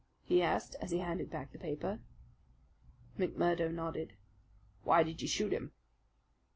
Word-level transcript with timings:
he 0.23 0.41
asked, 0.41 0.75
as 0.81 0.89
he 0.89 0.97
handed 0.97 1.29
back 1.29 1.51
the 1.51 1.59
paper. 1.59 1.99
McMurdo 3.19 3.71
nodded. 3.71 4.13
"Why 4.83 5.03
did 5.03 5.21
you 5.21 5.27
shoot 5.27 5.53
him?" 5.53 5.73